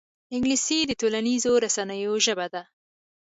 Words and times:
انګلیسي 0.35 0.79
د 0.85 0.91
ټولنیزو 1.01 1.51
رسنیو 1.65 2.13
ژبه 2.25 2.47
ده 2.53 2.63